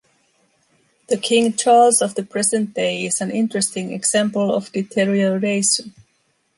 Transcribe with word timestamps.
The 1.09 1.17
King 1.17 1.53
Charles 1.53 2.01
of 2.01 2.15
the 2.15 2.23
present 2.23 2.73
day 2.73 3.05
is 3.05 3.21
an 3.21 3.29
interesting 3.29 3.91
example 3.93 4.51
of 4.51 4.71
deterioration. 4.71 5.93